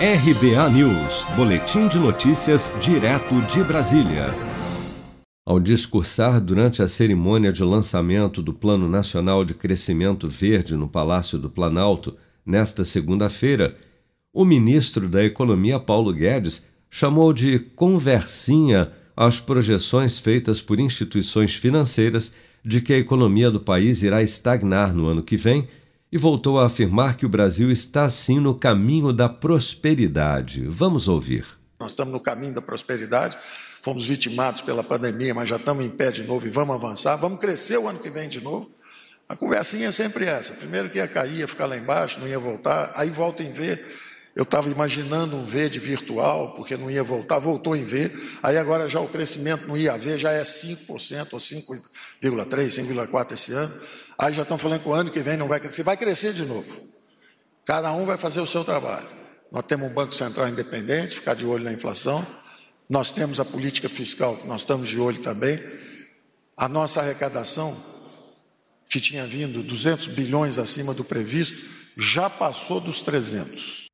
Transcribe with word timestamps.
RBA 0.00 0.70
News, 0.70 1.24
Boletim 1.34 1.88
de 1.88 1.98
Notícias, 1.98 2.70
direto 2.80 3.34
de 3.52 3.64
Brasília. 3.64 4.32
Ao 5.44 5.58
discursar 5.58 6.40
durante 6.40 6.80
a 6.80 6.86
cerimônia 6.86 7.52
de 7.52 7.64
lançamento 7.64 8.40
do 8.40 8.54
Plano 8.54 8.88
Nacional 8.88 9.44
de 9.44 9.54
Crescimento 9.54 10.28
Verde 10.28 10.76
no 10.76 10.88
Palácio 10.88 11.36
do 11.36 11.50
Planalto, 11.50 12.16
nesta 12.46 12.84
segunda-feira, 12.84 13.76
o 14.32 14.44
ministro 14.44 15.08
da 15.08 15.24
Economia, 15.24 15.80
Paulo 15.80 16.12
Guedes, 16.12 16.64
chamou 16.88 17.32
de 17.32 17.58
conversinha 17.58 18.92
as 19.16 19.40
projeções 19.40 20.16
feitas 20.16 20.60
por 20.60 20.78
instituições 20.78 21.56
financeiras 21.56 22.32
de 22.64 22.80
que 22.80 22.92
a 22.92 22.98
economia 22.98 23.50
do 23.50 23.58
país 23.58 24.04
irá 24.04 24.22
estagnar 24.22 24.94
no 24.94 25.08
ano 25.08 25.24
que 25.24 25.36
vem 25.36 25.66
e 26.10 26.16
voltou 26.16 26.58
a 26.58 26.66
afirmar 26.66 27.16
que 27.16 27.26
o 27.26 27.28
Brasil 27.28 27.70
está 27.70 28.08
sim 28.08 28.40
no 28.40 28.54
caminho 28.54 29.12
da 29.12 29.28
prosperidade. 29.28 30.64
Vamos 30.66 31.06
ouvir. 31.06 31.46
Nós 31.78 31.90
estamos 31.90 32.12
no 32.12 32.20
caminho 32.20 32.54
da 32.54 32.62
prosperidade, 32.62 33.36
fomos 33.82 34.06
vitimados 34.06 34.60
pela 34.60 34.82
pandemia, 34.82 35.34
mas 35.34 35.48
já 35.48 35.56
estamos 35.56 35.84
em 35.84 35.90
pé 35.90 36.10
de 36.10 36.24
novo 36.24 36.46
e 36.46 36.50
vamos 36.50 36.74
avançar, 36.74 37.16
vamos 37.16 37.38
crescer 37.38 37.78
o 37.78 37.86
ano 37.86 37.98
que 37.98 38.10
vem 38.10 38.28
de 38.28 38.42
novo. 38.42 38.70
A 39.28 39.36
conversinha 39.36 39.88
é 39.88 39.92
sempre 39.92 40.24
essa: 40.24 40.54
primeiro 40.54 40.88
que 40.88 40.98
ia 40.98 41.06
cair, 41.06 41.40
ia 41.40 41.48
ficar 41.48 41.66
lá 41.66 41.76
embaixo, 41.76 42.18
não 42.18 42.26
ia 42.26 42.38
voltar, 42.38 42.90
aí 42.96 43.10
volta 43.10 43.42
em 43.42 43.52
ver. 43.52 43.84
Eu 44.38 44.44
estava 44.44 44.70
imaginando 44.70 45.36
um 45.36 45.44
V 45.44 45.68
de 45.68 45.80
virtual, 45.80 46.54
porque 46.54 46.76
não 46.76 46.88
ia 46.88 47.02
voltar, 47.02 47.40
voltou 47.40 47.74
em 47.74 47.84
V. 47.84 48.12
Aí 48.40 48.56
agora 48.56 48.88
já 48.88 49.00
o 49.00 49.08
crescimento 49.08 49.66
não 49.66 49.76
ia 49.76 49.94
haver, 49.94 50.16
já 50.16 50.30
é 50.30 50.42
5% 50.42 51.32
ou 51.32 51.40
5,3%, 51.40 51.80
5,4% 52.22 53.32
esse 53.32 53.52
ano. 53.52 53.74
Aí 54.16 54.32
já 54.32 54.42
estão 54.42 54.56
falando 54.56 54.82
que 54.82 54.88
o 54.88 54.92
ano 54.94 55.10
que 55.10 55.18
vem 55.18 55.36
não 55.36 55.48
vai 55.48 55.58
crescer. 55.58 55.82
Vai 55.82 55.96
crescer 55.96 56.32
de 56.32 56.44
novo. 56.44 56.88
Cada 57.64 57.92
um 57.92 58.06
vai 58.06 58.16
fazer 58.16 58.40
o 58.40 58.46
seu 58.46 58.64
trabalho. 58.64 59.08
Nós 59.50 59.64
temos 59.66 59.90
um 59.90 59.92
Banco 59.92 60.14
Central 60.14 60.46
independente, 60.46 61.16
ficar 61.16 61.34
de 61.34 61.44
olho 61.44 61.64
na 61.64 61.72
inflação. 61.72 62.24
Nós 62.88 63.10
temos 63.10 63.40
a 63.40 63.44
política 63.44 63.88
fiscal, 63.88 64.36
que 64.36 64.46
nós 64.46 64.60
estamos 64.60 64.86
de 64.86 65.00
olho 65.00 65.18
também. 65.18 65.60
A 66.56 66.68
nossa 66.68 67.00
arrecadação, 67.00 67.76
que 68.88 69.00
tinha 69.00 69.26
vindo 69.26 69.64
200 69.64 70.06
bilhões 70.06 70.58
acima 70.58 70.94
do 70.94 71.02
previsto, 71.02 71.68
já 71.96 72.30
passou 72.30 72.80
dos 72.80 73.00
300. 73.00 73.87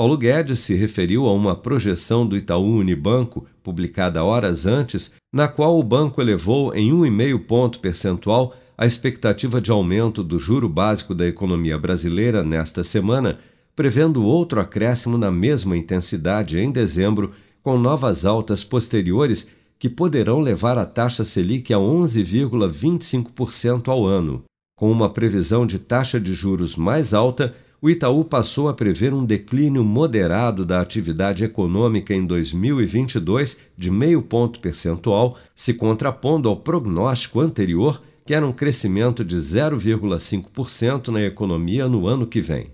Paulo 0.00 0.16
Guedes 0.16 0.60
se 0.60 0.74
referiu 0.74 1.26
a 1.26 1.32
uma 1.34 1.54
projeção 1.54 2.26
do 2.26 2.34
Itaú 2.34 2.78
Unibanco, 2.78 3.46
publicada 3.62 4.24
horas 4.24 4.64
antes, 4.64 5.12
na 5.30 5.46
qual 5.46 5.78
o 5.78 5.82
banco 5.82 6.22
elevou 6.22 6.74
em 6.74 6.90
1,5 6.90 7.38
ponto 7.40 7.80
percentual 7.80 8.56
a 8.78 8.86
expectativa 8.86 9.60
de 9.60 9.70
aumento 9.70 10.24
do 10.24 10.38
juro 10.38 10.70
básico 10.70 11.14
da 11.14 11.26
economia 11.26 11.76
brasileira 11.76 12.42
nesta 12.42 12.82
semana, 12.82 13.40
prevendo 13.76 14.24
outro 14.24 14.58
acréscimo 14.58 15.18
na 15.18 15.30
mesma 15.30 15.76
intensidade 15.76 16.58
em 16.58 16.72
dezembro, 16.72 17.32
com 17.62 17.78
novas 17.78 18.24
altas 18.24 18.64
posteriores 18.64 19.50
que 19.78 19.90
poderão 19.90 20.40
levar 20.40 20.78
a 20.78 20.86
taxa 20.86 21.24
Selic 21.24 21.74
a 21.74 21.76
11,25% 21.76 23.88
ao 23.88 24.06
ano. 24.06 24.44
Com 24.74 24.90
uma 24.90 25.10
previsão 25.10 25.66
de 25.66 25.78
taxa 25.78 26.18
de 26.18 26.32
juros 26.32 26.74
mais 26.74 27.12
alta, 27.12 27.54
o 27.82 27.88
Itaú 27.88 28.24
passou 28.24 28.68
a 28.68 28.74
prever 28.74 29.14
um 29.14 29.24
declínio 29.24 29.82
moderado 29.82 30.66
da 30.66 30.80
atividade 30.80 31.44
econômica 31.44 32.14
em 32.14 32.26
2022 32.26 33.58
de 33.76 33.90
meio 33.90 34.20
ponto 34.20 34.60
percentual, 34.60 35.38
se 35.54 35.72
contrapondo 35.72 36.48
ao 36.48 36.56
prognóstico 36.56 37.40
anterior 37.40 38.02
que 38.24 38.34
era 38.34 38.46
um 38.46 38.52
crescimento 38.52 39.24
de 39.24 39.36
0,5% 39.36 41.08
na 41.08 41.22
economia 41.22 41.88
no 41.88 42.06
ano 42.06 42.26
que 42.26 42.40
vem. 42.40 42.70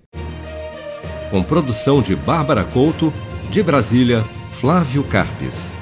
Com 1.31 1.43
produção 1.43 2.03
de 2.03 2.15
Bárbara 2.15 2.65
Couto, 2.65 3.13
de 3.51 3.63
Brasília, 3.63 4.25
Flávio 4.53 5.05
Carpes. 5.05 5.76